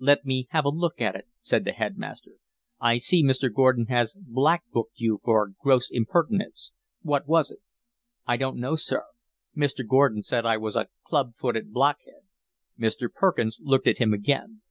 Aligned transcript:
"Let 0.00 0.24
me 0.24 0.48
have 0.50 0.64
a 0.64 0.70
look 0.70 1.00
at 1.00 1.14
it," 1.14 1.28
said 1.38 1.64
the 1.64 1.70
headmaster. 1.70 2.32
"I 2.80 2.96
see 2.98 3.22
Mr. 3.22 3.48
Gordon 3.54 3.86
has 3.86 4.12
black 4.18 4.64
booked 4.72 4.98
you 4.98 5.20
for 5.22 5.52
'gross 5.60 5.88
impertinence.' 5.92 6.72
What 7.02 7.28
was 7.28 7.52
it?" 7.52 7.60
"I 8.26 8.36
don't 8.38 8.56
know, 8.58 8.74
sir. 8.74 9.04
Mr. 9.56 9.86
Gordon 9.86 10.24
said 10.24 10.44
I 10.44 10.56
was 10.56 10.74
a 10.74 10.88
club 11.06 11.34
footed 11.36 11.72
blockhead." 11.72 12.22
Mr. 12.76 13.06
Perkins 13.08 13.60
looked 13.62 13.86
at 13.86 13.98
him 13.98 14.12
again. 14.12 14.62